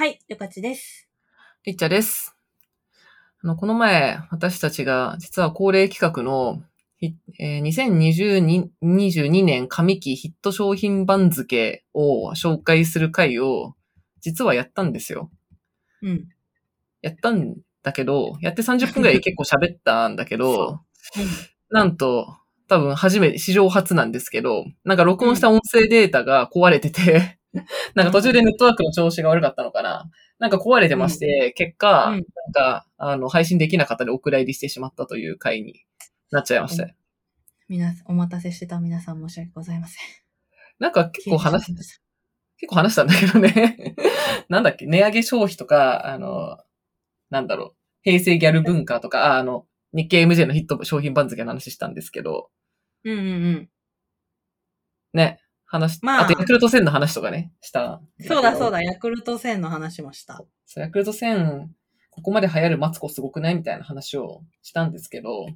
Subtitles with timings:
[0.00, 1.10] はい、よかちです。
[1.66, 2.34] りっちゃです。
[3.44, 6.62] あの、この前、私たちが、実は恒例企画の、
[6.96, 13.74] ひえー2022 22年上期ヒット商品番付を紹介する回を、
[14.22, 15.30] 実はやったんですよ。
[16.00, 16.28] うん。
[17.02, 20.80] やったんだけど、やって30分くらい結構喋ったんだけど、
[21.68, 22.38] なんと、
[22.68, 27.36] 多分初めて、史上初なんですけど、なんか録音した音声データが壊れてて、
[27.94, 30.10] なんか途中でネットワークの調子が悪かったのかな。
[30.38, 35.84] なんか壊れてまして、結果、うんなんか、あの、配信できなかったでお蔵入りしてしまったという回に
[36.30, 36.86] なっちゃいました。
[37.68, 40.02] 皆さん、お待たせしてた皆さん申し訳ございません。
[40.78, 41.74] なんか結構話し、
[42.56, 43.94] 結構話したんだけどね。
[44.48, 46.58] なんだっけ、値上げ消費とか、あの、
[47.30, 52.50] なんだろう、平成ギャル文化とか、ああの、日経 MJ のヒット商品番付の話したんですけど、
[53.04, 53.70] うんうんうん。
[55.12, 58.02] ね、話、まああとヤクルト1000の話とかね、した。
[58.26, 58.78] そうだそうだ。
[58.78, 60.44] だ、ヤクルト1000の話もした。
[60.66, 61.66] そうヤクルト1000、
[62.10, 65.46] ここまで流行るマツコすごくないみたいな話をしたんですけど、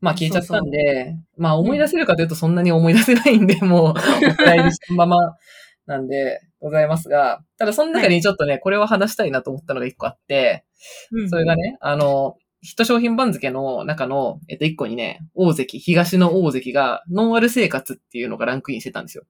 [0.00, 5.36] まあ聞いちゃったんで、まあ思い出せるかというとそんなに思い出せないんで、 もう、お蔵入りしたまま
[5.84, 10.64] なんでございますが、ただその中にちょっとね、これは話したいなと思ったのが一個あって、
[11.12, 19.24] うんそれがね、あの、ヒット商品番付の中の、えっと、一個にね、大関、東の大関が、ノンアル生活っていうのがランクインしてたんですよ。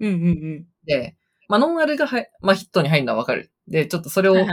[0.00, 1.16] うんうんで、
[1.48, 3.52] まあ、ノンアルがは、まあ、ヒットに入るのはわかる。
[3.68, 4.38] で、ちょっとそれうん。
[4.38, 4.46] を。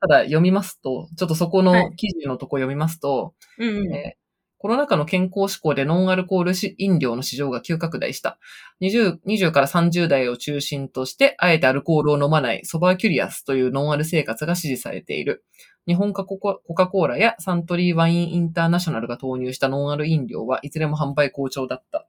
[0.00, 3.94] ただ読みますと、ちょっとそこはいの記事のとこ読みますと、うんうん。
[3.94, 4.20] えー
[4.62, 8.38] コロナ禍の健康志向でノンアルコールし飲料の市場が急拡大した。
[8.82, 15.46] 20, 20から30代を中心として、あえてアルコールを飲まない sober curious というノンアル生活が支持されている。
[15.86, 22.08] 日本かコココカ・コーラやサントリーワインインターナショナルが投入したノンアル飲料はいずれも販売好調だったっ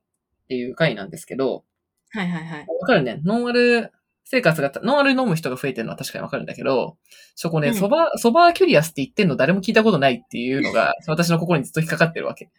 [0.50, 1.64] ていう回なんですけど、
[2.12, 2.66] はいはいはい。
[2.80, 3.22] わかるね。
[3.24, 3.92] ノンアル
[4.26, 6.98] 生活が、ノンアル飲む人が増えてるのは確かにわかるんだけど、
[7.36, 12.50] そこね、うん sober、sober curious って言ってんの誰も聞いたことないっていうのが、私の心にずっと引っかかってるわけ。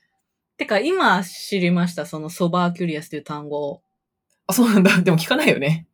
[0.59, 3.82] てか、今知りました、その sober curious という単語を。
[4.47, 5.00] あ、そうなんだ。
[5.00, 5.87] でも聞かないよね。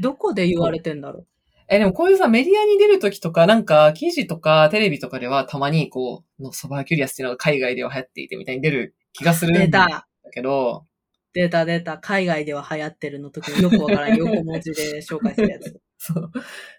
[0.00, 1.24] どこで言われてんだろ
[1.68, 9.50] え、でもこういうさ、メディアに出るときとか、なんか、記事とか、テレビとかでは、たまに、こう、の sober curious っていうのが海外では流行っていてみたいに出る気がすう。
[9.50, 10.08] るんだ出た。
[10.32, 10.84] けど、
[11.32, 11.98] 出た出た。
[11.98, 15.80] 海外では流行ってるの時によくわからん横文字で紹介するやつ。
[15.98, 16.30] そう。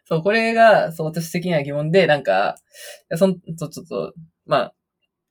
[0.05, 2.55] そう、これが、そう、私的には疑問で、なんか、
[3.15, 4.13] そん、ちょちょっと、
[4.45, 4.73] まあ、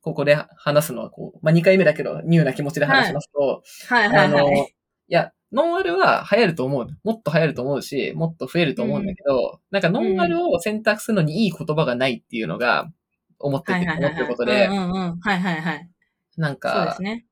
[0.01, 4.75] ここで話すのは、こう、まあ、2回目だけど、ニューな気持ちで話しますと、はいはいあの、はい
[5.09, 5.13] い。
[5.13, 6.87] や、ノンアルは流行ると思う。
[7.03, 12.91] もっと流行ると思うし、もっと増えると思うんだけど、なんかノンアルを選択するのにいい言葉がないっていうのが、
[13.41, 15.21] 思ってて、はいはい思ってることでうん、うんうん。
[15.21, 15.91] はいはいはい。
[16.37, 17.27] なんそうでかす、ね。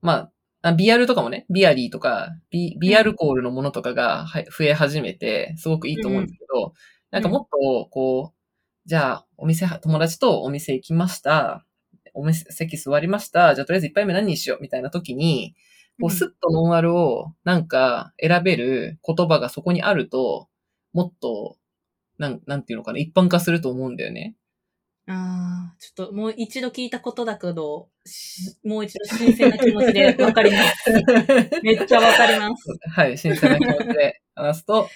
[0.00, 0.32] まあ、
[0.62, 6.72] あビアルとかもね、ビアリーとか、ビビアルコールのものとかがは増え始めて、すごくいいと思うんですけど、
[7.12, 11.64] なんかもっと、こう、じゃあ、お店、友達とお店行きました。
[12.14, 13.54] お店、席座りました。
[13.54, 15.54] じゃあ、とりあえず一杯目何にしようみたいな時に、
[16.00, 20.48] こう、スッとノンアルを、なんか、選べる言葉がそこにあると、
[20.92, 21.56] もっと、
[22.18, 24.36] なん、なんていうのかな、一般化すると思うんだよね。
[25.10, 30.92] ああ、ちょっともう一度聞いたことだけど、しもう一度新鮮な気持ちでわかります。
[31.64, 32.78] めっちゃわかります。
[32.90, 34.88] はい、新鮮な気持ちで話すと、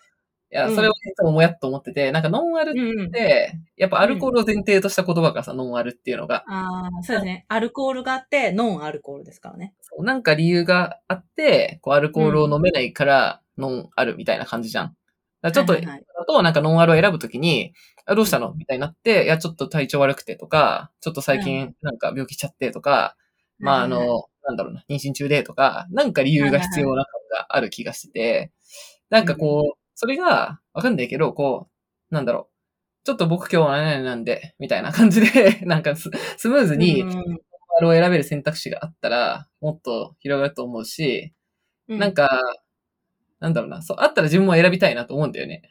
[0.53, 3.11] いや、うんそれをいつももやっと思ってて、なんかノンアルっうんうん。
[3.11, 7.47] て、やっぱアルコールを前提とした言葉がさ、ノンアルっていうのが、ああ、そうですね。
[7.49, 9.73] アルコールがあって、ノンアルコールですからね。
[9.81, 14.97] そうなんか理由があって、こうアルコールを飲めないから、ノンアルみたいな感じじゃん。
[15.51, 15.95] ちょっと、はいはい。
[15.95, 17.75] はいだと、なんかノンアルを選ぶときに、
[18.07, 18.55] あ、どうしたの？
[18.55, 23.17] みたいになって、いや、ちょっと体調悪くてとか、ちょっと最近なんか病気しちゃってとか、
[23.59, 28.53] まあ、あの、なんだろうな、妊娠中でとか、なんか理由が必要な感がある気がしてて、
[29.11, 31.69] なんかこう、それが、わかんないけど、こ
[32.11, 32.53] う、なんだろう、
[33.05, 37.41] ちょっと僕今日は何々なんで、みたいな感じで、 なんかススムーズに、うん
[37.75, 41.33] あれを選べる選択肢があったら、もっと広がると思うし、
[41.89, 41.99] うん。
[41.99, 42.29] なんか、
[43.43, 45.63] なんだろうな、そう、あったら自分も選びたいなと思うんだよね。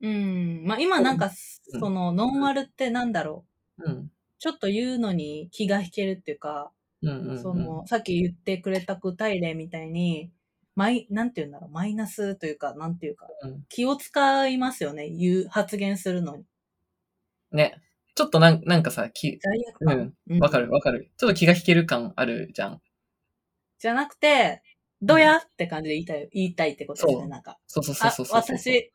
[0.00, 0.64] うん。
[0.64, 1.28] まあ今なんか、う
[1.76, 3.44] んその、ノンアルってなんだろ
[3.78, 3.90] う。
[3.90, 4.10] うん。
[4.38, 6.70] ちょっと言うのに気が引けるっていうか、
[7.02, 7.42] うんうん、うん。
[7.42, 10.30] その、さっき言ってくれた具体例みたいに、
[10.76, 16.44] マイ、なんて言うんだろう、マイナスというか、なんていうか、うん気を使いますよね、言う、発言するのに。
[17.52, 17.82] ね。
[18.14, 19.98] ちょっとなんなんかさ、き、罪悪感。
[19.98, 20.14] うん。
[20.34, 21.10] うんわかるわかる。
[21.16, 22.80] ちょっと気が引ける感あるじゃん。
[23.78, 24.62] じゃなくて、
[25.02, 27.58] どやって感じで言いたい、言いたいってことですね、そうなんか。
[27.66, 28.42] そうそうそうあそうそう。
[28.42, 28.92] 私、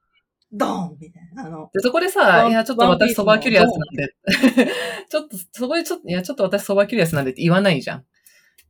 [0.52, 1.46] ドーンみたいな。
[1.46, 4.16] あの、で、そこでワさ、ンいや、ちょっと私 sober curious なんで、
[5.10, 8.06] ちょっと、そこでちょっと、いや、ちょっと私 sober curious なんでって言わないじゃん。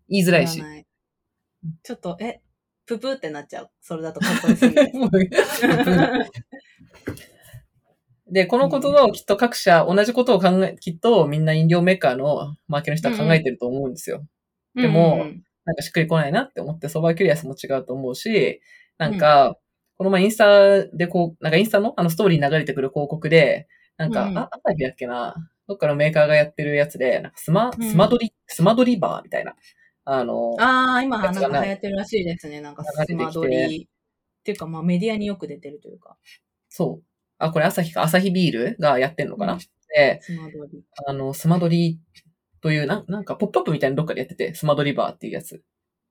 [0.08, 0.64] 言いづらいし
[1.84, 2.42] ちょっと、え、
[2.86, 3.72] ププってなっちゃう。
[3.82, 4.92] それだとかっこよすぎて。
[8.32, 14.26] で、このことをきっと各社同じことを考え、きっとみんな飲料メーカーのマーケの人は考えてると思うんですよ。
[14.76, 18.62] でもうんなんかしっくりこないなって思って、 sober curious も違うと思うし、
[18.98, 19.58] なんか、
[19.98, 23.68] この前インスタでこう、なんかインスタのあのストーリーに流れてくる広告で、
[23.98, 25.36] なんか、うんあ、あたりだっけな、
[25.68, 29.56] どっかのメーカーがやってるやつで、なんかスマ、うんスマドリ、スマドリバーみたいな。
[30.04, 32.62] あの、ああ、今なんか流行ってるらしいですね。
[32.62, 36.18] なんかスマドリっていうか、まあメディアによく出てるというか。
[36.70, 37.06] そう。
[37.38, 39.60] あ、これアサヒか、アサヒビールがやってんのかな、うん
[39.96, 40.84] で、スマドリ。
[41.08, 42.00] あの、スマドリ
[42.66, 45.62] という、なんなんか、ポップアップみたいなのどっかでやってて、スマドリバーっていうやつ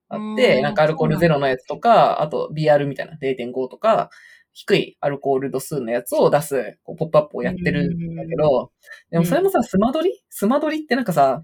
[0.09, 4.09] あって、うんなんかアルコールゼロのやつとか、あと BR みたいな0.5とか、
[4.53, 8.71] 低いアルコール度数のやつを出す、こうポップアップをやってるんだけど、
[9.11, 10.23] でもそれもさ、スマドリ？
[10.31, 11.43] スマドリってなんかさ、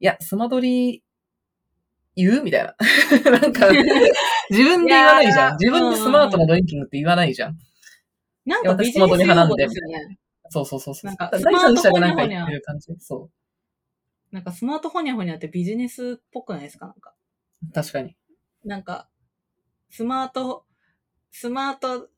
[0.00, 1.02] いや、スマドリ
[2.14, 2.42] 言う？
[2.42, 2.74] みたいな。
[3.38, 3.68] なんか、
[4.48, 5.58] 自分で言わないじゃん。
[5.58, 7.58] 自分でスマートなドリンキングって言わないじゃん。
[8.46, 10.18] なんかビジネスマドリ派なんで用語ですよね。
[10.48, 11.06] そうそうそうそう。
[11.08, 12.94] なんか第三者がなんか言ってる感じ。
[13.00, 13.28] そ
[14.32, 16.86] なんかスマートホニャホニャってビジネスっぽくないですか？
[16.86, 17.14] なんか。
[17.68, 17.72] う。
[17.72, 18.16] 確かに。
[18.64, 19.08] なんか、
[19.90, 20.66] スマート、
[21.30, 22.08] スマート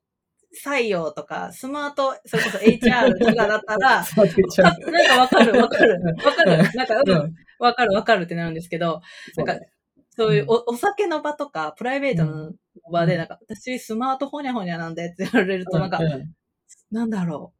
[0.65, 5.07] 採用とか、スマート、それこそ HR とかだったら、 なんう。
[5.07, 6.01] かわかるわかる。
[6.25, 6.53] わかる。
[6.55, 9.03] うんなんか、ううんん、わかるわかるってなるんですけど、
[9.35, 9.71] そうだね
[10.17, 12.53] そういうおお酒の場とか、プライベートの
[12.91, 16.35] 場で、うんなんか、私スマートホニャホニャなんでって言われると、なんか、うん
[16.91, 17.59] なんだろう。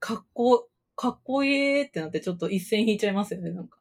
[0.00, 3.78] かっこ、かっこいいってなって、ちょっと一線引いちゃいますよね、なんか。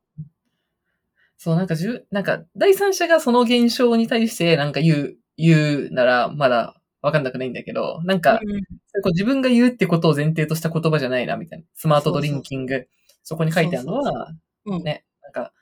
[1.38, 8.62] そう、なんかじゅ、なんか、第三者がその現象に対してなんか言う、言うなら、まだわかんなくないんだけど、なんか、うん
[9.04, 11.66] こう自分が言うってことを前提とした言葉じゃないな、みたいな。
[11.74, 12.88] スマートドリンキング。
[13.24, 14.34] そこに書いてあるのは、
[14.66, 15.54] うんね、なんか、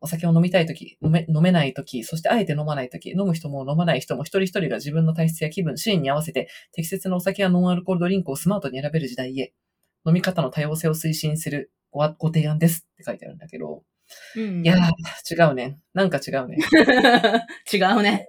[0.00, 9.54] お酒を飲みたいとき、飲め、飲めないとき、そしてあえて飲まないとき、飲む人も飲まない人も一人一人が自分の体質や気分、シーンに合わせて適切なお酒やノンアルコールドリンクをスマートに選べる時代へ、
[10.06, 13.82] 飲み方の多様性を推進するごご提案ですって書いてあるんだけど、
[14.36, 15.78] うんいやー、違うね。
[15.94, 16.58] なんか違うね。
[17.72, 18.28] 違うね。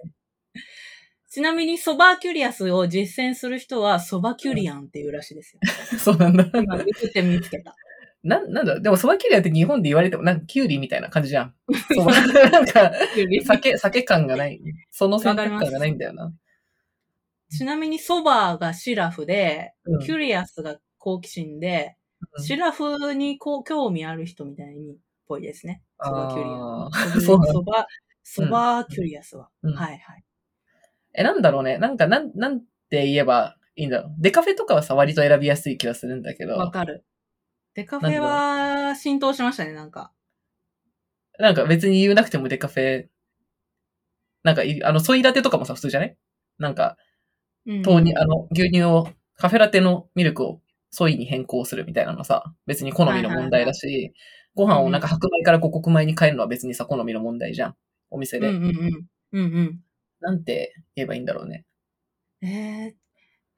[1.34, 5.60] ちなみに、ソバーキュリアスを実践する人は、ソバキュリアンっていうらしいですよ。
[5.98, 6.48] そうなんだ。
[6.54, 7.74] 今、見て見つけた。
[8.22, 11.54] な、なんだ、でも、 sober curious って日本で言われても、なんかキュウリみたいな感じじゃん。
[11.92, 12.12] sober、
[12.50, 12.92] なんか、
[13.44, 14.60] 酒、酒感がない。
[14.90, 16.32] その選択感がないんだよな。
[17.50, 24.96] ちなみに、 sober がシラフで、うん curious が好奇心で、うんシラフにこう興味ある人みたいな意味っ
[25.28, 25.82] ぽいですね。
[26.02, 27.18] sober curious。
[27.18, 29.50] ー そうなんだ sober、sober curiousは。
[29.62, 30.24] うんはいはい。
[31.12, 31.76] え、なんだろうね。
[31.76, 34.14] なんか、なん、なんて言えばいいんだろう。
[34.18, 37.04] デカフェとかはさ、割と選びやすい気がするんだけど、わかる。
[37.74, 40.12] デカフェは浸透しましたね、なんか。
[41.38, 43.08] なんか別に言わなくてもデカフェ、
[44.44, 46.16] なんかい、あの、ソイラテとかもさ、普通じゃね
[46.58, 46.96] なんか、
[47.66, 50.60] うん豆乳、あの、牛乳を、カフェラテのミルクを
[50.94, 54.14] ソイに変更するみたいなのさ、別に好みの問題だし、
[54.54, 57.76] ご飯をなんか白米から五穀米に変えるのは別にさ、好みの問題じゃん。
[58.10, 58.48] お店で。
[58.48, 59.06] うんうんうん。
[59.32, 59.80] うんうん。
[60.20, 61.64] なんて言えばいいんだろうね。
[62.40, 62.46] え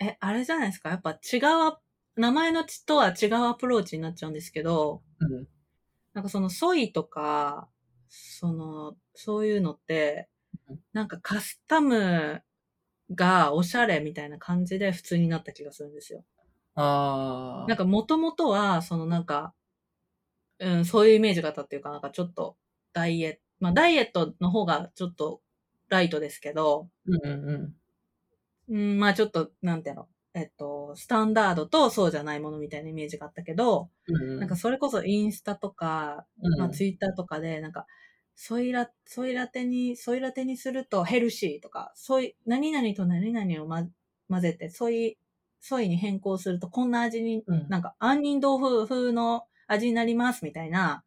[0.00, 0.88] ー、え、あれじゃないですか？
[0.88, 1.76] やっぱ違う、
[2.16, 5.46] 名前の血とは違うアプローチになっちゃうんですけど、うん。
[6.14, 7.68] なんかそのソイとか、
[8.08, 10.28] その、そういうのって
[10.68, 12.42] うん、なんかカスタム
[13.14, 16.24] がおしゃれみたいな感じで普通になった気がするんですよ。
[16.76, 17.68] あー。
[17.68, 19.54] なんかもともとは、そのなんか、
[20.58, 22.56] うん、そういうイメージがあったっていうか、なんかちょっと
[22.92, 25.40] ダイエット、まあダイエットの方がちょっと
[25.88, 27.76] ライトですけど、うんうんうん。
[28.68, 37.86] うん、まあちょっと、なんていうの、えっと、スタンダードとそうじゃないものみたいなイメージがあったけど、うんうん、なんかそれこそインスタとか、うん、まあツイッターとかで、なんか、
[38.34, 43.86] ソイラ、ソイラテに、ソイラテにするとヘルシーとか、ソイ、何々と何々を、ま、
[44.28, 45.18] 混ぜて、ソイ、
[45.68, 51.02] ソイに変更するとこんな味に、うんなんか杏仁豆腐風の味になりますみたいな、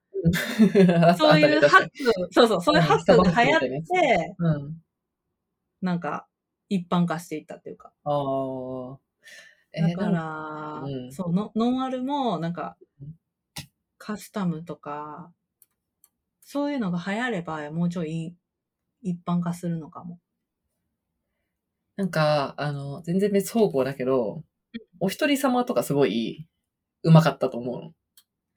[1.07, 1.91] あ そういうハック、
[2.31, 4.81] そうそう、そういうハックが流行っうんて、うん。
[5.81, 6.27] なんか、
[6.67, 7.93] 一般化していったっていうか。
[8.03, 8.11] あ
[8.93, 8.97] あ。
[9.71, 13.15] えだから、うんそうノ、ノンアルも、なんかうん、
[13.97, 15.31] カスタムとか、
[16.41, 18.35] そういうのが流行れば、もうちょい
[19.01, 20.19] 一般化するのかも。
[21.95, 24.43] なんか、あの、全然別方向だけど、
[24.99, 26.47] お一人様とかすごい、
[27.03, 27.91] うまかったと思うの。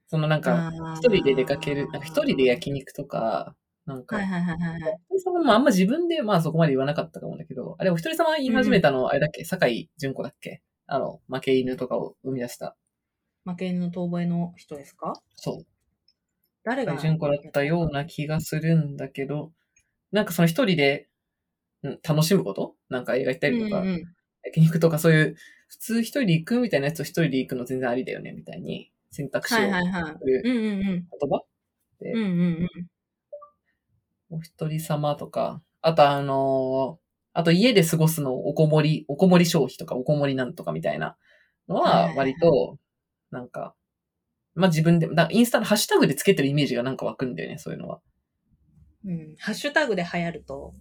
[0.09, 3.55] そのなんか、一人で出かける、なんか一人で焼肉とか、
[3.87, 4.99] なんか、はいはいはいはいはい。
[5.09, 9.45] お一人様もあんま自分で、まあそこまで言わなかったと思うんだけど、あれお一人様言い始めたの、あれだっけ？
[9.45, 10.63] 酒井純子だっけ？
[10.87, 12.77] あの、負け犬とかを生み出した。
[13.45, 15.15] 負け犬の遠吠えの人ですか？
[15.37, 15.67] そう。
[16.65, 19.51] 誰が純子だったような気がするんだけど、
[20.13, 21.09] なんかその一人で、
[21.83, 22.75] うん、楽しむこと？
[22.89, 24.05] なんか映画行ったりとか、うんうん
[24.45, 25.37] 焼肉とかそういう、
[25.73, 30.27] 普通一人で行くみたいなやつと一人で行くの全然ありだよね、みたいに選択肢をはいすはいはい。
[30.27, 30.43] る。
[30.45, 31.41] 言葉？
[32.03, 32.69] うんうんうん。
[34.29, 37.03] お一人様とか、あとあのー
[37.35, 41.17] あと家で過ごすのおこもり、おこもり消費とかおこもりなんとかみたいな
[41.67, 42.77] のは割と、
[43.31, 43.75] なんか、
[44.55, 48.01] まあ自分で、だインスタのハッシュタグでつけてるイメージがなんか湧くんだよね、そういうのは。
[49.07, 49.35] うん。
[49.39, 50.75] ハッシュタグで流行ると、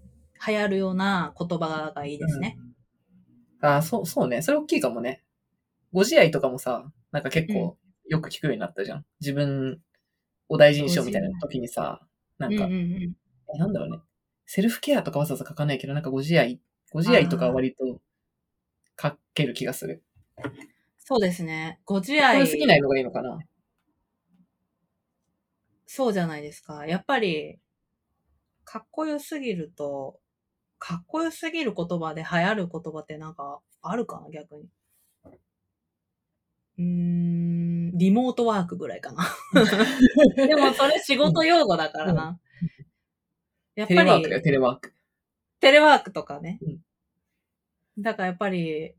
[0.46, 2.58] 流行るような言葉がいいですね。
[2.60, 2.71] うん。
[3.62, 4.42] ああ、そう、そうね。
[4.42, 5.24] それ大きいかもね。
[5.94, 7.78] ご自愛とかもさ、なんか結構
[8.08, 9.06] よく聞くようになったじゃん。
[9.20, 9.82] 自分
[10.50, 12.02] を大事にしようみたいな時にさ、
[12.38, 13.16] なんか、うんうんうん。
[13.56, 14.00] えなんだろうね。
[14.46, 16.60] セルフケアとかわざわざ書かないけど、なんかご自愛、
[16.92, 18.02] ご自愛とかは割と
[19.02, 20.04] 書ける気がする。
[20.98, 21.80] そうですね。
[21.86, 22.46] ご自こ愛れ。
[22.46, 23.38] すぎないのがいいのかな？
[25.86, 26.86] そうじゃないですか。
[26.88, 27.60] やっぱり、
[28.64, 30.21] かっこよすぎると、
[30.82, 34.64] かっこよすぎる言葉で流行る言葉ってなんかあるかな逆に。
[36.80, 39.24] うーん、リモートワークぐらいかな。
[40.36, 42.40] でもそれ仕事用語だからな。
[43.76, 44.94] やっぱりテレワークだよ、テレワーク。
[45.60, 48.02] テレワークとかねうん。
[48.02, 48.96] だからやっぱり、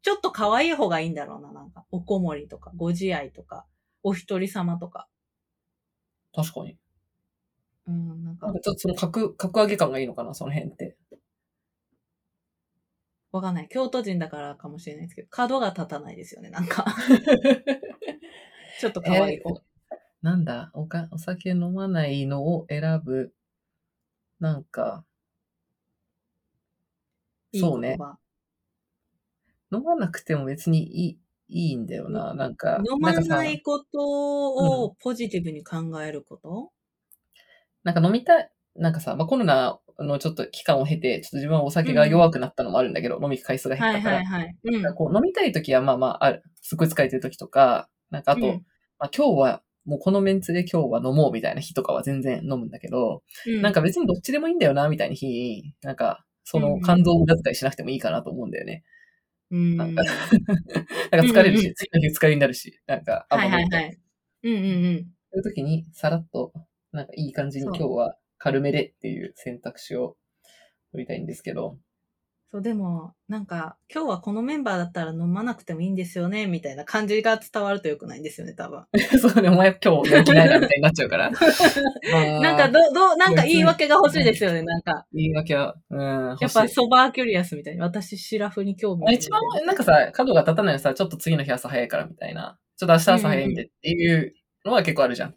[0.00, 1.52] ちょっと可愛い方がいいんだろうな。
[1.52, 3.66] なんか、おこもりとか、ご自愛とか、
[4.02, 5.06] お一人様とか。
[6.34, 6.78] 確かに。
[7.88, 10.95] うん、なんかなんか、ちょっとその格、格上げ感がいいのかな、その辺って。
[13.32, 13.68] わかんない。
[13.68, 16.84] 京都人だからかもしれないですけど、角が立たないですよね、なんか。
[18.80, 19.62] ちょっと可愛い子。
[20.22, 20.70] なんだ？
[20.74, 23.34] おか、お酒飲まないのを選ぶ。
[24.40, 25.04] なんか、
[27.52, 27.96] いいそうね
[29.72, 31.18] 飲まなくても別にいい、
[31.48, 32.34] いいんだよな。
[32.34, 36.72] なんか、飲まないことをポジティブに考えること、
[37.82, 44.16] なんか飲みたい、なんかさ、まあ、コロナのちょっと期間を経て、ちょっと自分はお酒が弱くなったのもあるんだけど、飲み回数が減はいったから。
[44.16, 44.56] はいはい。
[44.64, 44.82] うん。
[44.82, 46.42] なんかこう飲みたい時はまあまあある。
[46.60, 48.52] すっごい疲れてる時とか、なんかあと、うん
[48.98, 58.84] まあ、今日は、もうこのメンツで今日は飲もうみたいな日とかは全然飲むんだけど、うんなんか別にどっちでもいいんだよな、みたいな日に、なんか、そうんうんの肝臓無駄遣いしなくてもいいかなと思うんだよね。
[59.50, 59.76] うん。
[59.76, 60.02] なんか
[61.12, 63.82] なんか疲れるし、うんうん次の日疲れになるし、なんか、あんはいま飲みたい。
[63.84, 64.00] はいはい。
[64.42, 65.12] うんうんうん。
[65.32, 66.52] そういう時に、さらっと、
[66.92, 70.16] なんかいい感じに今日は軽めでっていう選択肢を
[70.92, 71.78] 取りたいんですけど、
[72.52, 78.84] そう、でも、なんか、今日はこのメンバーだったら飲まなくてもいいんですよね、みたいな感じが伝わると良くないんですよね、多分。
[79.20, 81.32] そうね、お前今日やる気ないな、みたいになっちゃうから。
[82.40, 85.06] なんか、ど、どう、なんか言い訳が欲しいですよね、なんか。
[85.12, 89.28] 言い訳は、うん、やっぱソバーキュリアスみたいに、私、シラフに興味一。
[89.28, 92.60] 番、なんかさ、角が立たないのさ、ちょっと次の日朝早いからみたいな。
[92.76, 94.34] ちょっと明日朝早いんでっていう
[94.64, 95.34] のは結構あるじゃん。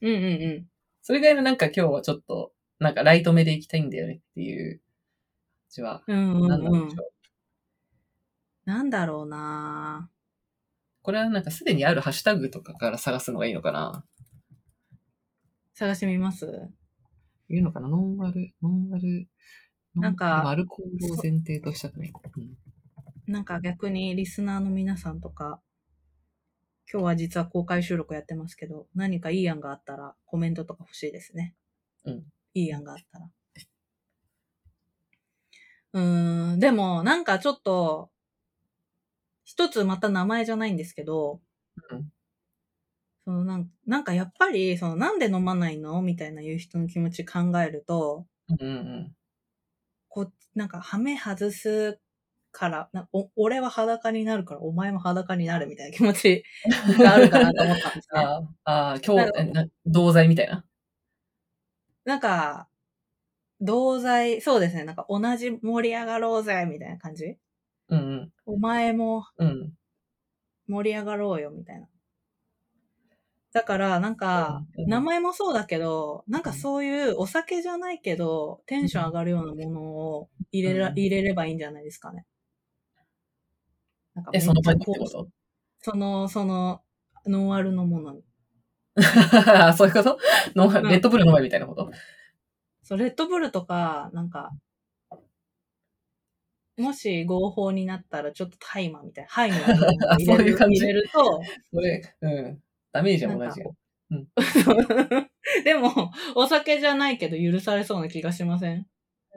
[0.00, 0.28] うんうんう
[0.60, 0.66] ん。
[1.08, 4.82] それ以外のなんか今日はちょっと、なんかライト目で行きたいんだよねっていう、
[5.70, 6.84] じは、うんなんでしょ。
[6.84, 6.94] う。
[8.66, 10.10] なんだろうな
[11.00, 14.04] これはなんかすでにあるハッシュタグとかから探すのがいいのかな
[15.72, 16.46] 探してみます？
[17.48, 17.88] いいのかな？
[17.88, 19.28] ノンアル、ノンアル、
[19.94, 22.12] なんかアルコールを前提としたくない。
[22.36, 25.62] うんなんか逆にリスナーの皆さんとか、
[26.90, 31.54] 今日は実は公開収録やってますけど、何かいい案があったらコメントとか欲しいですね。
[32.04, 32.24] うん。
[32.54, 33.28] いい案があったら。
[35.94, 38.10] うーん、でもなんかちょっと、
[39.44, 41.40] 一つまた名前じゃないんですけど、
[41.90, 42.12] うん
[43.24, 46.00] そのなんなんかやっぱり、そのなんで飲まないの？
[46.02, 49.14] みたいな言う人の気持ち考えると、うんうん。
[50.08, 52.00] こう、なんか、ハメ外す
[52.52, 56.44] から、なお俺は裸になるから、お前も裸になるみたいな気持ち
[56.98, 58.22] があるかなと思ったんですね。
[58.64, 60.64] ああ、今日、同罪みたいな？
[62.04, 62.68] なんか、
[63.60, 67.36] 同罪、そうですね、なんか同じ盛り上がろうぜ、みたいな感じ？
[67.88, 69.24] うんお前も。
[70.68, 71.88] 盛り上がろうよ、みたいな。
[73.52, 82.26] だから、なんか、名前もそうだけど、なんかそういうお酒じゃないけど、テンション上がるようなものを入れら、うん入れればいいんじゃないですかね。
[84.22, 85.28] なんかえ、その場にめってこと
[85.80, 86.82] その、その、
[87.26, 88.12] ノンアルのもの。
[88.12, 88.22] に。
[89.76, 90.18] そういうこと？
[90.56, 91.90] のうんレッドブル飲めみたいなこと？
[92.82, 94.50] そう、レッドブルとか、なんか、
[96.76, 99.86] もし合法になったらちょっとタイマーみたいな、ハイの入れる
[100.26, 100.76] そういう感じ。
[100.78, 101.40] 入れると、
[101.72, 102.62] それ、うん。
[102.92, 103.66] ダメージは同じや。
[105.64, 105.90] でも、
[106.34, 108.86] お酒じゃないけど許されそうな気がしません？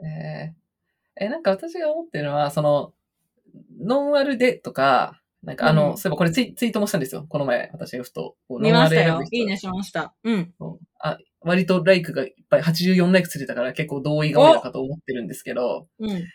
[0.04, 1.24] えー。
[1.26, 2.94] え、なんか私が思ってるのは、その、
[3.80, 7.26] ノンアルでとか、なんかあの、うんそういえばこれツイツイートもしたんですよ。
[7.28, 8.36] この前、私がふと。
[8.48, 10.14] 見ましたよいいねしました。
[10.22, 10.52] うん。
[11.00, 16.08] あ、割とライクがいっぱい84ライクついてたから結構同意が多いのかと思ってるんですけど、うん。
[16.08, 16.26] なんか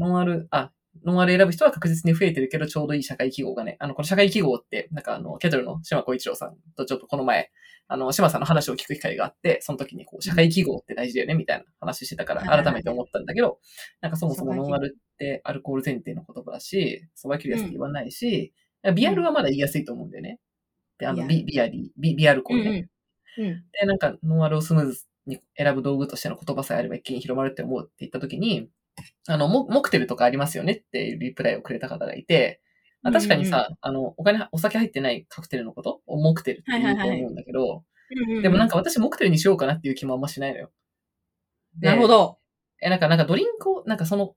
[0.00, 0.72] ノンアル、あ、
[1.04, 7.50] ノンアル選ぶ人は確実に増えてるけど、ちょうどいい社会記号がね、あの、この社会記号って、なんかあの、ケトルの島小一郎さんとちょっとこの前、
[7.88, 13.58] あの、島さんの話を聞く機会があって、その時にこう、社会記号って大事だよね、みたいな話してたから、改めて思ったんだけど、
[14.00, 18.52] なんかそもそもノンアルってアルコール前提の言葉だし、ソバキュリアスって言わないし、
[18.94, 20.38] ビアルはまだ言いやすいと思うんだよね。
[20.98, 22.70] で、あの、ビビアリー、ビビアルコールね。
[22.70, 22.90] うん
[23.38, 23.64] うん。
[23.72, 28.68] で、なんか、ノンアルをスムーズに選ぶ道具としての言葉さえあれば一気に広まるって思うって言ったときに、
[29.28, 32.60] あの、モモクテルとかありますよねっていうリプライをくれた方がいて、
[33.02, 36.00] あ確かにさ、あの、お金、お酒入ってないカクテルのこと？
[36.06, 37.84] をモクテルって言うと思うんだけど、
[38.42, 40.70] でもなんか私モクテルにしようかなっていう気もあんましないのよ。
[41.78, 42.38] でなるほど。
[42.80, 44.34] え、なんか、なんかドリンクを、なんかその、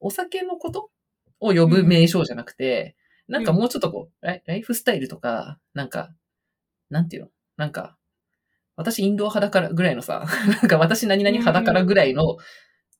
[0.00, 0.90] お酒のこと
[1.40, 2.96] を呼ぶ名称じゃなくて、
[3.28, 6.12] なんかもうちょっとこう、ライライフスタイルとか、なんか、
[6.90, 7.28] なんていうの？
[7.56, 7.96] なんか、
[8.76, 12.36] 私インドア派だからぐらいのさ、 なんか私何々派だからぐらいの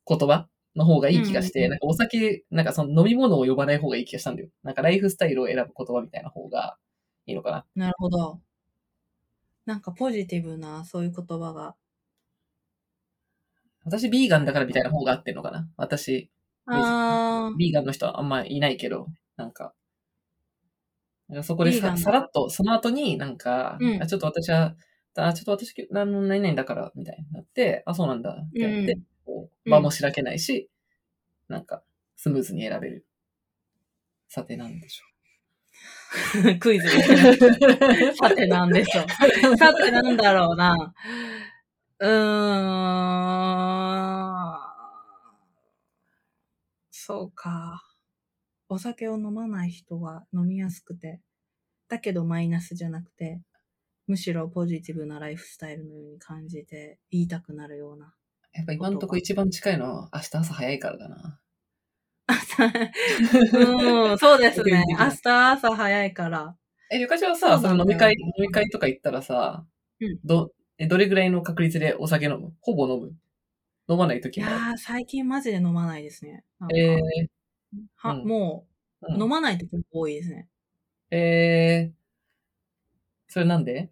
[0.07, 4.49] 言葉の方がいい気がして、うんなんかお酒、なんかその飲み物を呼ばない方がいい気がしたんだよ。
[4.63, 6.77] なんかライフスタイルを選ぶ言葉みたいな方が
[7.27, 7.67] いいのかな。
[7.75, 8.41] なるほど。
[9.67, 11.77] なんかポジティブな、そういう言葉が。
[13.85, 16.31] 私ビーガンだからみたいな方が合ってんのかな私、
[16.67, 17.57] あー。
[17.57, 19.75] ビーガンの人はあんまいないけど、なんか、
[21.29, 24.77] なんかそこでささらっと、その後になんか、うんあちょっと私は、
[25.17, 30.71] あちょっと私、何の何々だから、みたいになって、あ、そうなんだ、ってやって、うんこうもしらけないし、
[31.49, 31.83] なんか、
[32.17, 33.07] スムーズに選べる。
[34.29, 35.05] さてなんでしょ
[36.61, 37.37] クイズです。
[38.17, 39.57] さてなんでしょう。
[39.57, 40.95] さてなんだろうな。
[41.99, 42.09] うー
[44.59, 44.73] ん。
[46.91, 47.83] そうか。
[48.69, 51.21] お酒を飲まない人は飲みやすくて、
[51.89, 53.43] だけどマイナスじゃなくて、
[54.07, 58.15] むしろポジティブなライフスタイルのように感じて言いたくなるような。
[58.55, 61.41] やっぱ今のとこ一番近いのは明日朝早いからだな。
[63.53, 64.85] うん、そうですね。
[64.99, 66.57] 明日朝早いから。
[66.91, 69.67] え、ゆかちはさ、その飲み会、飲み会とか行ったらさ、
[70.01, 72.53] うんど、え、どれぐらいの確率でお酒飲む？
[72.61, 73.15] ほぼ飲む？
[73.89, 74.55] 飲まないい時もある。
[74.57, 76.45] やー、最近マジで飲まないですね。
[76.75, 76.99] え
[77.97, 78.67] は、うんも
[79.01, 80.49] う、ー、飲まない時も多いですね。
[81.11, 81.95] えー、
[83.29, 83.91] それなんで？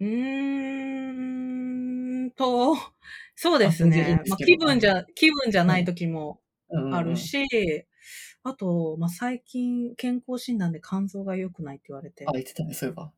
[0.00, 1.31] うーん
[2.32, 2.76] と、
[3.36, 4.20] そうですね。
[4.26, 6.40] まあ、気分じゃ、気分じゃない時も
[6.70, 6.82] うん。
[6.82, 6.94] うんうん。
[6.94, 7.46] あるし、
[8.44, 12.24] あと、まあ、最近健康診断で肝臓が良くないって言われて。
[12.26, 13.12] あ、言ってたね、そういえば。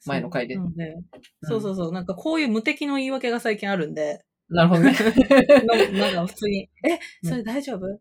[0.00, 0.14] そう。
[0.14, 0.56] 前の回で。
[0.56, 0.96] なので、
[1.42, 4.92] そうそうそう、なんかこういう無敵の言い訳が最近あるんで、なるほどね。
[5.92, 7.30] ななんか普通に、 え、うん。
[7.30, 8.00] それ大丈夫？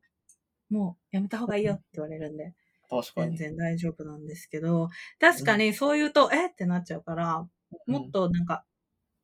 [0.70, 2.54] もうやめた方がいいよって言われるんで、
[2.90, 3.38] 全確かに。
[3.38, 6.48] 然大丈夫なんですけど、確かにそう言うと、え？
[6.48, 7.48] ってなっちゃうから、
[7.88, 8.66] もっとなんか、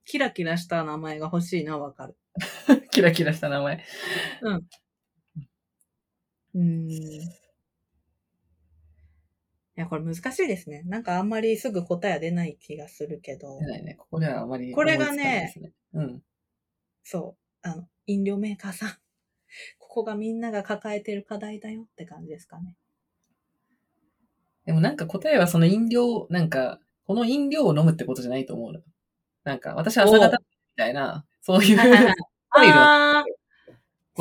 [0.07, 2.15] キラキラした名前が欲しいのはわかる。
[2.69, 3.83] う んキラキラした名前。
[6.55, 6.89] うーん。
[6.89, 7.21] い
[9.75, 10.83] や、これ難しいですね。
[10.85, 13.95] なんかあんまりすぐ答えは出ない気がするけど出、ないね。
[13.95, 15.53] ここではあまりこれがね。
[15.93, 16.23] うん。
[17.03, 18.89] そう、あの、飲料メーカーさん。
[19.77, 22.75] ここがみんなが抱えてる課題だよって感じですかね。
[24.65, 28.81] でもなんか答えはその飲料、なんか、この飲料を飲むってことじゃないと思うの。
[29.47, 30.37] なんか、私は朝方み
[30.75, 31.79] たいな、そういう、
[32.51, 33.37] あー。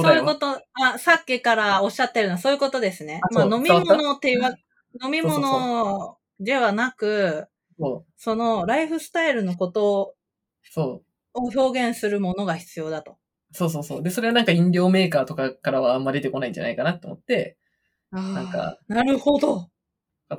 [0.00, 3.20] そういうこと、あ、さっきからおっしゃってるのはそういうことですね。
[3.32, 4.50] まあ飲み物っていうわ、
[5.02, 7.48] 飲み物ではなく、
[8.16, 10.14] そのライフスタイルのこと
[10.76, 10.94] を
[11.34, 13.16] 表現するものが必要だと。
[13.52, 14.02] そうそうそう。
[14.02, 17.56] で、それはなんか飲料メーカーとかからはあんま出てこないんじゃないかなと思って、
[18.12, 19.70] なんか、なるほど。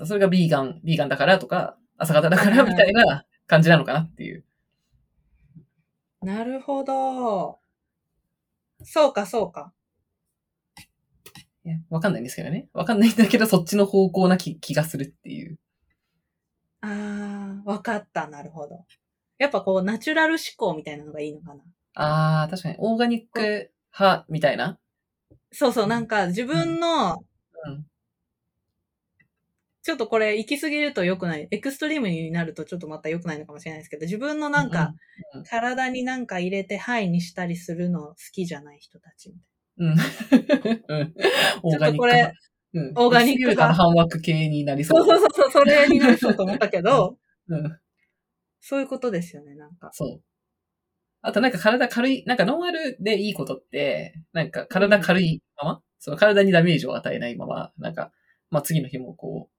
[0.06, 4.46] それがビーガン、ビーガンだからとか、朝方だからみたいな感じなのかなっていう。
[6.22, 7.60] なるほど。
[8.84, 9.72] そうか、そうか。
[11.64, 12.70] いや、わかんないんですけどね。
[12.74, 15.58] わかんないんだけど、そっちの方向な気気がするっていう。
[16.82, 18.86] ああ、わかった、なるほど。
[19.38, 21.64] やっぱこう、ナチュラル思考みたいなのがいいのかな。
[21.96, 24.80] あー、確かに、オーガニック派みたいな。
[25.52, 27.24] そうそう、なんか自分の、
[27.66, 27.86] うん。
[29.88, 31.48] ちょっとこれ行き過ぎると良くない。
[31.50, 34.94] エクストリームになるとちょっとまた良くないのかもしれないですけど、自分のなんか、
[35.50, 39.98] 体になんか入れてハイにしたりするの好きじゃない人たちみたい
[40.90, 41.00] うん。
[41.00, 41.14] うん。
[41.72, 42.34] ちょっとこれ派。
[42.74, 42.92] うん。
[42.98, 44.88] オーガニックが反枠系になりな。
[44.90, 45.02] そ。
[45.02, 47.80] うそうそうそう、それになりそうと思ったけど、うん。
[48.60, 49.92] そういうことですよね、なんか。
[49.94, 50.22] そう。
[51.22, 58.12] あとなんか体軽い、なんかノンアルでいいことって、なんか体軽いまま、その体にダメージを与えないまま、なんか、
[58.50, 59.57] まあ次の日もこう、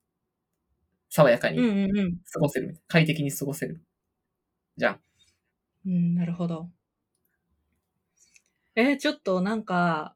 [1.09, 2.19] 爽やかにうんうんうん。
[2.33, 3.83] 過ごせる、快適に過ごせる。
[4.77, 5.01] じゃん。
[5.87, 6.71] うん、なるほど。
[8.77, 10.15] えーちょっとなんか、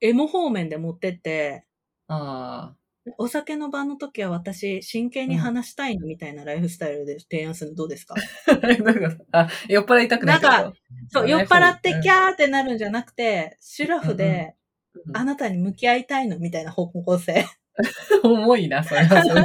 [0.00, 1.64] エモ方面で持ってって、
[2.08, 2.74] あ
[3.18, 8.16] お酒の場の時は私、真剣に話したいのみたいなライフスタイルで提案するのどうですか、
[8.48, 8.56] あ。
[8.82, 10.74] なんかあ、酔っ払いたくないなん
[11.10, 17.44] そう、酔っ払ってキャーってなるんじゃなくて、シュラフで、うんあなたに向き合いたいのみたいな方向性。
[18.22, 19.22] 重いな、それは。
[19.22, 19.42] それ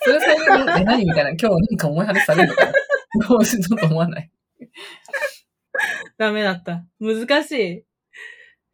[0.00, 2.72] それ最後に、え、何みたいな、今日なんか重い話されるのかな
[3.28, 4.30] どうしちょっと思わない。
[6.18, 6.84] ダメだった。
[7.00, 7.84] 難しい。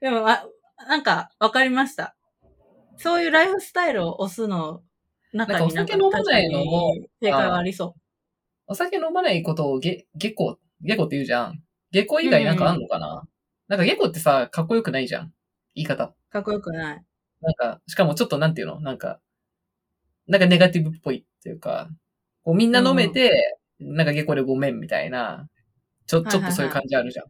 [0.01, 0.47] でも、あ、
[0.89, 2.17] なんか、わかりました。
[2.97, 4.83] そういうライフスタイルを押すの、
[5.33, 7.95] 中になんかお酒飲まないのも正解はありそ
[8.67, 11.63] お酒飲まないことをゲ、ゲコ、ゲコって言うじゃん。
[11.93, 13.23] ゲコ以外なんかあんのかな、
[13.69, 15.33] なんかゲコってさ、かっこよくないじゃん。
[15.75, 16.05] 言い方。
[16.05, 16.15] う。
[16.31, 17.05] かっこよくない。
[17.41, 18.81] なんか、しかもちょっとなんていうの？
[18.81, 19.21] なんか、
[20.27, 21.89] なんかネガティブっぽいっていうか、
[22.45, 25.49] こうみんな飲めて、なんかゲコでごめんみたいな、
[26.07, 27.27] ちょ、ちょっとそういう感じあるじゃん。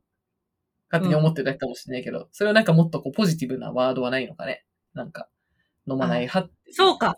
[0.91, 4.65] 勝手に思ってたかもしれないけど、それはなんかもっとこうポジティブなワードはないのかね？
[4.95, 5.29] なんか、
[5.89, 6.73] 飲まない派って。
[6.73, 7.17] そうか。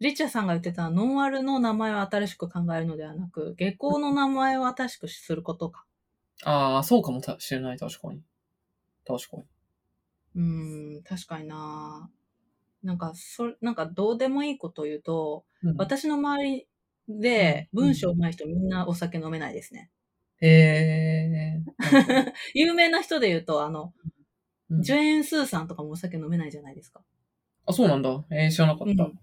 [0.00, 5.84] リチャさんが言ってたノンアルの名前を新しく考えるのではなく、下校の名前を新しくすることか。
[6.44, 8.22] ああ、そうかもしれない、確かに。
[9.06, 9.44] 確かに。
[10.36, 12.10] うーん、確かにな
[12.82, 16.68] なんか、それ、なんかどうでもいいことを言うと、うん私の周り
[17.08, 19.90] でうん文章上手い人みんなお酒飲めないですね。
[20.40, 21.62] へえ。
[22.54, 23.92] 有名な人で言うと、あの、
[24.70, 27.02] うんジュエン・スーさんとかもお酒飲めないじゃないですか。
[27.66, 28.24] あ、そうなんだ。
[28.30, 29.04] えー、知らなかった。
[29.04, 29.18] うん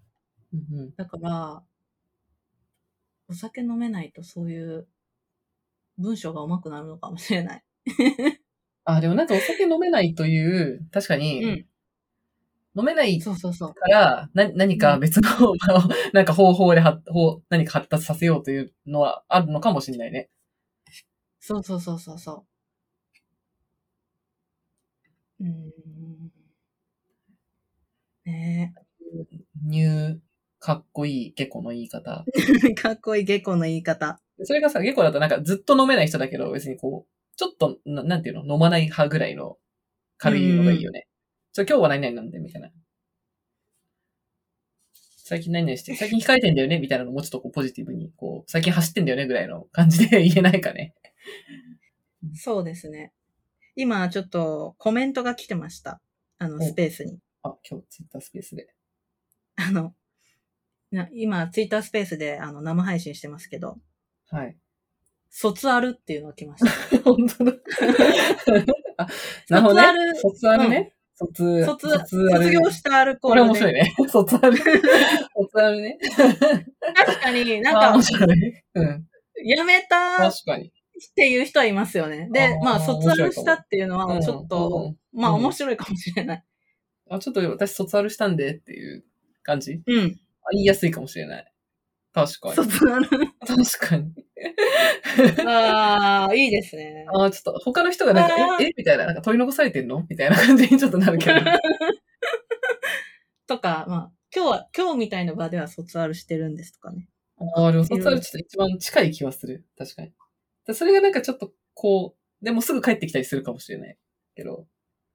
[0.54, 1.64] うんうんだから、
[3.28, 4.88] お酒飲めないとそういう
[5.98, 7.64] 文章が上手くなるのかもしれない。
[8.86, 11.66] あ、でもなんかお酒飲めないという、確かに、うん
[12.78, 13.74] 飲めないそうそうそう。
[13.74, 15.30] から、な、何か別の、
[16.12, 20.30] なんか方法では、方何か発達させようというのはあるのかもしれないね。
[21.40, 22.46] そうそうそうそうそ
[25.40, 25.44] う。
[25.46, 25.72] ん。
[28.26, 28.74] ね
[29.64, 30.18] ニュー、
[30.60, 32.26] かっこいい、ゲコの言い方。
[32.28, 32.34] え。
[32.76, 34.20] かっこいい下校の言い方。
[34.44, 39.58] それがさ、ゲコだとなんかずっと飲めない人だけど、別にこう、ちょっと、ななんていうの、飲まない派ぐらいの
[40.18, 41.08] 軽いのがいいよね。
[41.54, 42.70] ちょ、今日は何々なんで、みたいな。
[45.28, 50.94] 最近何々して、 最近控えてんだよね、みたいなのもうちょっとこうポジティブに、こう、最近走ってんだよね、ぐらいの 感じで言えないかね。
[52.36, 53.12] そうですね。
[53.76, 56.02] 今ちょっとコメントが来てました。
[56.38, 57.20] あの、おスペースに。
[57.44, 58.74] あ、今日ツイッタースペースで。
[59.56, 59.96] あの、
[60.92, 63.80] な今、ツイッタースペースであの生配信してますけど、
[64.30, 64.58] はい。
[65.38, 66.72] 卒アルっていうのが来ました。
[67.04, 67.52] 本当だ。
[68.96, 69.08] あ、
[69.50, 70.16] なるほどね。
[70.22, 70.94] 卒アルね。
[71.14, 73.44] 卒、卒、卒卒業したアルコーこルで。
[73.44, 73.96] れ面白いね。
[74.08, 74.56] 卒アル。
[74.56, 75.98] 卒アルね。
[76.96, 78.64] 確かになんかあ面、白い。
[78.76, 79.08] うん。
[79.46, 80.72] やめたっ確かに。
[81.16, 82.30] ていう人はいますよね。
[82.32, 86.44] でまあ、卒アルしたっていうのは、ちょっと、まあ、面白いかもしれない。
[87.10, 89.04] あ、ちょっと私卒アルしたんでっていう
[89.44, 89.82] 感じ？
[89.86, 90.18] うん。
[90.44, 91.55] あ言いやすいかもしれない。
[92.16, 92.56] 確かに。
[92.56, 93.10] 卒アル。
[93.10, 94.14] 確かに。
[95.46, 97.06] ああ、いいですね。
[97.14, 100.06] あちょっと他の人がなんか、え、えみたいな、なんか取り残されてんの？
[100.10, 101.36] みたいな感じにちょっとなるけど。
[103.48, 107.10] とか、まあ、今日は、今日みたいな場では卒アルしてるんですとかね。
[107.56, 109.66] ああ、でも卒アルちょっと一番近い気はする。
[109.78, 110.14] 確かに。
[110.66, 113.98] でそれがなんかちょっとこう、でもすぐ帰ってきたりするかもしれない。
[114.36, 114.68] けど、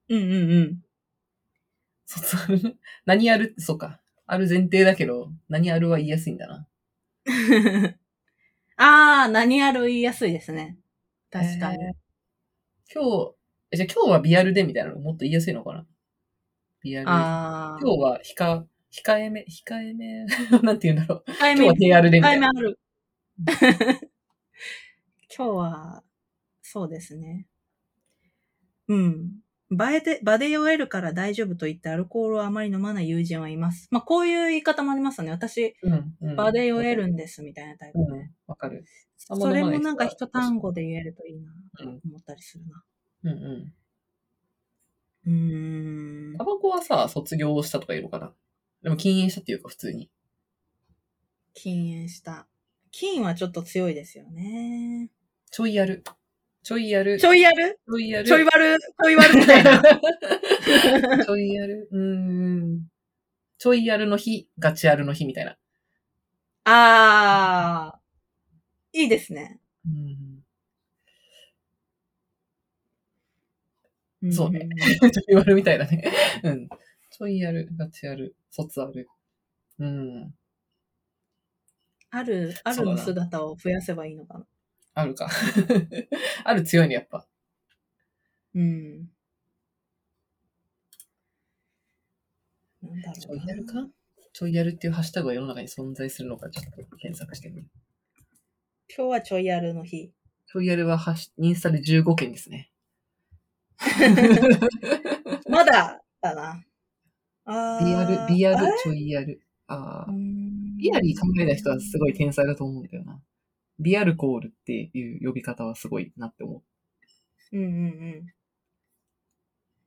[0.09, 0.81] うんうんうん。
[2.05, 2.77] 卒アル？
[3.05, 3.99] 何やるそうか。
[4.27, 6.67] ある前提だけど、何あるは言いやすいんだな。
[8.77, 10.77] ああ、何ある言いやすいですね。
[11.29, 11.83] 確かに。
[11.83, 11.93] えー
[12.93, 13.35] 今日、
[13.71, 15.85] えじゃあ今日はビアルでみたいなのもっと言いやすいのかな？
[16.83, 17.07] ビアル。
[17.07, 20.25] 今日は控、控えめ、控えめ、
[20.61, 21.31] なんて言うんだろう。
[21.31, 22.49] 控えめ今日は低アルでみたいな。
[22.49, 22.79] 控えめある。
[25.35, 26.03] 今日は、
[26.61, 27.47] そうですね。
[28.87, 29.31] うん。
[29.71, 33.87] 場で、場で酔えるから大丈夫と言ってアルコールをあまり飲まない友人はいます。
[33.89, 35.31] まあ、こういう言い方もありますね。
[35.31, 36.35] 私、うん、うん。
[36.35, 38.03] 場で酔えるんですみたいなタイプで。
[38.03, 38.85] うん、わかる。
[39.17, 42.83] それもなんか一単語で言えるといいな、とうん思ったりするな。
[43.23, 43.73] うんう
[45.27, 46.37] うーんん。
[46.37, 46.43] タ。
[46.43, 48.33] バコはさ、卒業したとか言うのかな？
[48.81, 50.09] でも禁煙したっていうか普通に。
[51.53, 52.47] 禁煙した。
[52.91, 55.11] 金はちょっと強いですよね。
[55.51, 56.03] ちょいやる。
[56.63, 57.19] ちょいやる。
[57.19, 57.79] ちょいやる？
[57.87, 58.27] ちょいやる。
[58.27, 59.81] ちょい悪ちょい悪みたいな。
[61.25, 61.89] ちょいやる。
[61.91, 62.87] うーん。
[63.57, 65.57] ちょいやるの日、ガチやるの日みたいな。
[66.65, 68.99] あー。
[69.01, 69.59] いいですね。
[69.85, 70.41] うん。
[74.31, 74.69] そうね
[75.11, 76.11] ちょいやるみたいだね。
[76.43, 76.69] うん。
[77.09, 79.07] ちょいやる、ガチやる、卒ある。
[79.79, 80.35] うん。
[82.11, 84.45] ある、あるの姿を増やせばいいのかな。
[84.93, 85.29] あるか。
[86.43, 87.27] ある強いね、やっぱ。
[88.53, 89.11] うん。
[92.83, 93.21] なんだろうな。
[93.21, 93.87] ちょいやるか？
[94.33, 97.67] ちょいやるっていうハッシュタグが世の中に存在するのか、ちょっと検索してみる。
[98.95, 100.11] 今日はちょいやるの日。
[100.47, 100.97] ちょいやるは
[101.37, 102.71] インスタで15件ですね。
[105.49, 106.63] まだだな。
[107.45, 109.41] あービアル、ビアルちょいやる。
[109.67, 110.13] ああうー。
[110.13, 113.21] んビアリー考えた人はすごい天才だと思うんだよな。
[113.81, 116.63] ビアルコールっていう呼び方はすごいなって思
[117.51, 117.67] うんうんう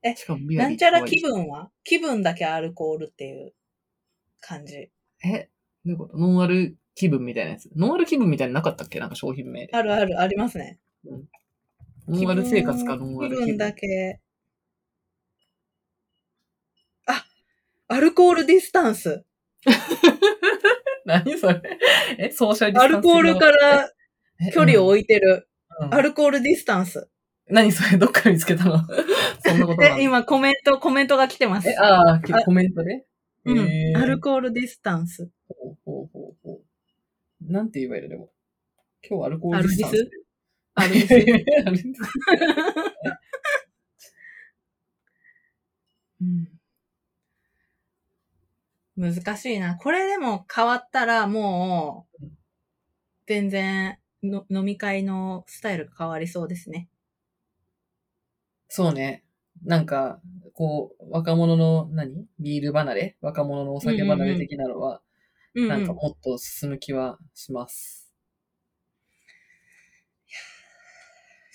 [0.04, 0.11] ん。
[0.12, 0.16] う。
[0.16, 1.70] しかもビアなんちゃら気分は？
[1.85, 3.54] 気分だけアルコールっていう
[4.40, 4.90] 感じ。
[5.24, 5.48] え
[5.85, 6.18] どういうこと？
[6.18, 7.70] ノンアル気分みたいなやつ？
[7.74, 9.00] ノンアル気分みたいなのなかったっけ？
[9.00, 9.74] なんか商品名で。
[9.74, 10.78] あるある、ありますね。
[12.07, 13.76] ノンアル生活かノンアル気気分だ分。
[13.76, 14.20] け。
[17.07, 17.24] あ、
[17.88, 19.24] アルコールディスタンス。
[21.07, 21.61] 何それ？
[22.19, 23.90] え、ソーシャルディアスタンスルコールから
[24.53, 25.49] 距離をい置いてる。
[25.81, 25.87] うん。
[25.88, 25.95] うん。
[25.95, 27.09] アルコールディスタンス。
[27.49, 27.97] 何それ？
[27.99, 28.79] どっから見つけたの？
[29.45, 31.69] そんなことえ、今コメント、コメントが来てます。
[31.69, 33.05] え、ああ、あコメントで？
[33.45, 33.97] うん。
[33.97, 35.31] アルコールディスタンス。
[35.49, 36.37] ほうほうほう。
[36.43, 37.53] ほう。
[37.53, 38.09] なんて言えばいいの？
[38.09, 38.31] でも。
[39.09, 39.97] 今日アルコーアルディスタンス。
[39.97, 40.11] ス？
[40.77, 41.12] アルディス。
[41.67, 42.01] アルディス。
[46.21, 46.49] うん
[48.96, 49.76] 難しいな。
[49.76, 52.26] これでも変わったらもう、
[53.26, 56.88] 全然の飲み会のスタイルが変わりそうですね。
[58.68, 59.24] そうね。
[59.64, 60.20] なんか、
[60.52, 62.26] こう、若者の何？
[62.38, 63.16] ビール離れ？
[63.20, 65.00] 若者のお酒離れ的なのは、
[65.54, 65.68] うん、うん。
[65.68, 68.12] なんかもっと進む気はします。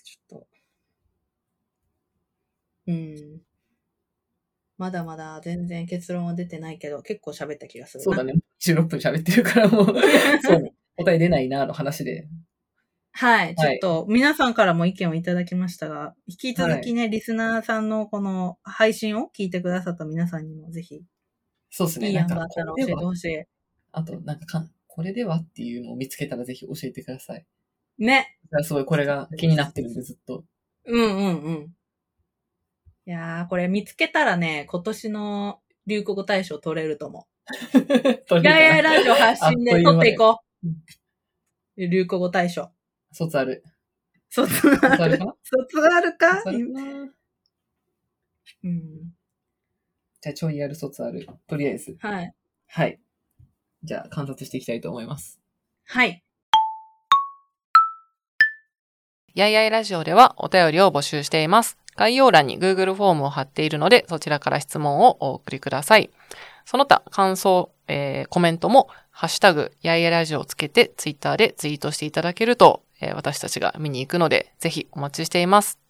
[0.04, 0.48] ちょっと。
[2.88, 3.42] うん。
[4.80, 8.04] まだまだ全然結論は出てないけど、結構喋った気がするな。
[8.06, 8.40] そうだね。
[8.62, 9.86] 16分喋ってるからもう、
[10.42, 10.74] そうね。
[10.96, 12.30] 答え出ないな、の話で。
[13.12, 13.56] はい。
[13.56, 21.04] ちょはいっと、皆さんからも意見をいただきましたが、引き続きね、リスナーさんのこの配信を聞いてくださった皆さんにもぜひ、
[21.70, 22.12] そうですね。
[22.12, 23.44] いい案があったら教えてほしい。
[23.92, 27.46] あと、なんかか、これではっていうのを見つけたらぜひ教えてください。
[27.98, 28.38] ね。
[28.64, 30.46] すごいこれが気になってるんで、ずっと。
[30.86, 31.74] うんうんうん。
[33.10, 38.26] いやー、これ見つけたらね、今年の流行語大賞取れると思う。
[38.28, 40.68] とりガヤヤあえラジオ発信で取っていこう。
[41.76, 42.70] 流行語大賞。
[43.12, 43.64] ず、卒ある。
[44.30, 45.28] 卒卒ある卒
[45.92, 46.36] あるか？
[46.44, 47.10] 卒あるかな？
[48.64, 49.12] うん。
[50.22, 51.28] じゃあ、ちょいやる卒ある。
[51.48, 51.98] とりあえず。
[52.02, 52.32] はい。
[52.68, 53.00] はい。
[53.84, 55.42] じゃあ、観察していきたいと思います。
[55.86, 56.24] はい。
[59.34, 61.80] やいやいラジオではお便りを募集しています。
[62.00, 66.10] 概要欄に Google フォームを貼っているので、そちらから質問をお送りください。
[66.64, 75.89] その他、感想、えーコメントも、ハッシュタグ、やいやラジオをつけて、Twitter でツイートしていただけると、えー私たちが見に行くので、ぜひお待ちしています。